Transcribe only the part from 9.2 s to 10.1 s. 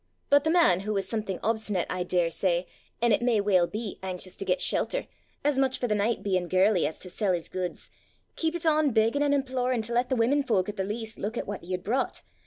an' implorin' to lat